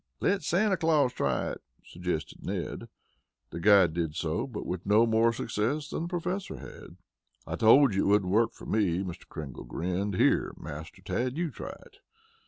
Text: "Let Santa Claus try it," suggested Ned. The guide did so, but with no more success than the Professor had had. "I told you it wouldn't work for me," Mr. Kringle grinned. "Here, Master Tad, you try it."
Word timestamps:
"Let 0.19 0.41
Santa 0.41 0.77
Claus 0.77 1.13
try 1.13 1.51
it," 1.51 1.61
suggested 1.85 2.43
Ned. 2.43 2.89
The 3.51 3.59
guide 3.59 3.93
did 3.93 4.15
so, 4.15 4.47
but 4.47 4.65
with 4.65 4.83
no 4.83 5.05
more 5.05 5.31
success 5.31 5.89
than 5.89 6.01
the 6.01 6.07
Professor 6.07 6.57
had 6.57 6.71
had. 6.73 6.97
"I 7.45 7.55
told 7.55 7.93
you 7.93 8.05
it 8.05 8.07
wouldn't 8.07 8.31
work 8.31 8.53
for 8.53 8.65
me," 8.65 9.03
Mr. 9.03 9.27
Kringle 9.29 9.63
grinned. 9.65 10.15
"Here, 10.15 10.53
Master 10.57 11.03
Tad, 11.03 11.37
you 11.37 11.51
try 11.51 11.75
it." 11.85 11.97